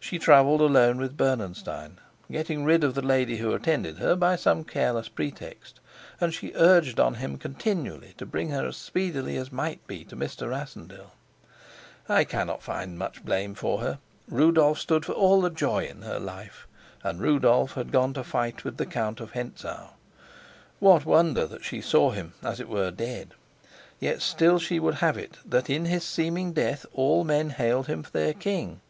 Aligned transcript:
She 0.00 0.18
traveled 0.18 0.62
alone 0.62 0.96
with 0.96 1.18
Bernenstein, 1.18 1.98
getting 2.32 2.64
rid 2.64 2.82
of 2.82 2.94
the 2.94 3.02
lady 3.02 3.36
who 3.36 3.52
attended 3.52 3.98
her 3.98 4.16
by 4.16 4.34
some 4.34 4.64
careless 4.64 5.10
pretext, 5.10 5.78
and 6.22 6.32
she 6.32 6.54
urged 6.54 6.98
on 6.98 7.16
him 7.16 7.36
continually 7.36 8.14
to 8.16 8.24
bring 8.24 8.48
her 8.48 8.66
as 8.66 8.78
speedily 8.78 9.36
as 9.36 9.52
might 9.52 9.86
be 9.86 10.04
to 10.06 10.16
Mr. 10.16 10.48
Rassendyll. 10.48 11.12
I 12.08 12.24
cannot 12.24 12.62
find 12.62 12.98
much 12.98 13.22
blame 13.26 13.54
for 13.54 13.80
her. 13.80 13.98
Rudolf 14.26 14.78
stood 14.78 15.04
for 15.04 15.12
all 15.12 15.42
the 15.42 15.50
joy 15.50 15.84
in 15.84 16.00
her 16.00 16.18
life, 16.18 16.66
and 17.04 17.20
Rudolf 17.20 17.74
had 17.74 17.92
gone 17.92 18.14
to 18.14 18.24
fight 18.24 18.64
with 18.64 18.78
the 18.78 18.86
Count 18.86 19.20
of 19.20 19.32
Hentzau. 19.32 19.90
What 20.78 21.04
wonder 21.04 21.46
that 21.46 21.62
she 21.66 21.82
saw 21.82 22.12
him, 22.12 22.32
as 22.42 22.58
it 22.58 22.70
were, 22.70 22.90
dead? 22.90 23.34
Yet 24.00 24.22
still 24.22 24.58
she 24.58 24.80
would 24.80 24.94
have 25.04 25.18
it 25.18 25.36
that, 25.44 25.68
in 25.68 25.84
his 25.84 26.04
seeming 26.04 26.54
death, 26.54 26.86
all 26.94 27.22
men 27.22 27.50
hailed 27.50 27.86
him 27.86 28.02
for 28.02 28.12
their 28.12 28.32
king. 28.32 28.80